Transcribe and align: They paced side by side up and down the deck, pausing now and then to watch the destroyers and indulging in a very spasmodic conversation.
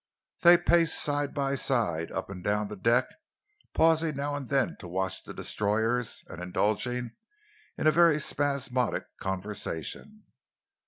They 0.41 0.57
paced 0.57 0.99
side 0.99 1.31
by 1.31 1.53
side 1.53 2.11
up 2.11 2.31
and 2.31 2.43
down 2.43 2.69
the 2.69 2.75
deck, 2.75 3.05
pausing 3.75 4.15
now 4.15 4.33
and 4.33 4.47
then 4.47 4.75
to 4.79 4.87
watch 4.87 5.21
the 5.21 5.31
destroyers 5.31 6.23
and 6.25 6.41
indulging 6.41 7.11
in 7.77 7.85
a 7.85 7.91
very 7.91 8.19
spasmodic 8.19 9.03
conversation. 9.17 10.23